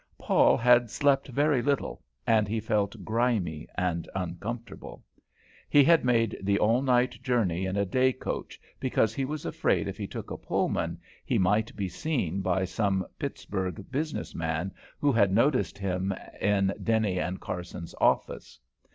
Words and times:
Paul 0.17 0.57
had 0.57 0.89
slept 0.89 1.27
very 1.27 1.61
little, 1.61 2.01
and 2.25 2.47
he 2.47 2.59
felt 2.59 3.05
grimy 3.05 3.67
and 3.75 4.09
uncomfortable. 4.15 5.03
He 5.69 5.83
had 5.83 6.03
made 6.03 6.35
the 6.41 6.57
all 6.57 6.81
night 6.81 7.21
journey 7.21 7.67
in 7.67 7.77
a 7.77 7.85
day 7.85 8.11
coach 8.11 8.59
because 8.79 9.13
he 9.13 9.25
was 9.25 9.45
afraid 9.45 9.87
if 9.87 9.97
he 9.99 10.07
took 10.07 10.31
a 10.31 10.37
Pullman 10.37 10.99
he 11.23 11.37
might 11.37 11.75
be 11.75 11.87
seen 11.87 12.41
by 12.41 12.65
some 12.65 13.05
Pittsburgh 13.19 13.85
business 13.91 14.33
man 14.33 14.73
who 14.99 15.11
had 15.11 15.31
noticed 15.31 15.77
him 15.77 16.15
in 16.41 16.73
Denny 16.81 17.19
& 17.33 17.39
Carson's 17.39 17.93
office. 18.01 18.59